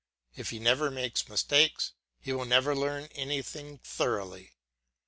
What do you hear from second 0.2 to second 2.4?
If he never makes mistakes he